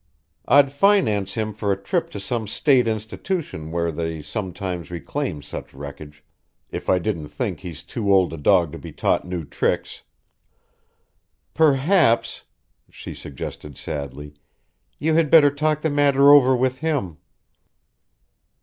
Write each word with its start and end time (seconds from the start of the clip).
I'd 0.47 0.71
finance 0.71 1.35
him 1.35 1.53
for 1.53 1.71
a 1.71 1.77
trip 1.79 2.09
to 2.09 2.19
some 2.19 2.47
State 2.47 2.87
institution 2.87 3.69
where 3.69 3.91
they 3.91 4.23
sometimes 4.23 4.89
reclaim 4.89 5.43
such 5.43 5.75
wreckage, 5.75 6.25
if 6.71 6.89
I 6.89 6.97
didn't 6.97 7.27
think 7.27 7.59
he's 7.59 7.83
too 7.83 8.11
old 8.11 8.33
a 8.33 8.37
dog 8.37 8.71
to 8.71 8.79
be 8.79 8.91
taught 8.91 9.27
new 9.27 9.43
tricks." 9.45 10.01
"Perhaps," 11.53 12.41
she 12.89 13.13
suggested 13.13 13.77
sadly, 13.77 14.33
"you 14.97 15.13
had 15.13 15.29
better 15.29 15.51
talk 15.51 15.81
the 15.81 15.89
matter 15.91 16.31
over 16.31 16.55
with 16.55 16.79
him." 16.79 17.17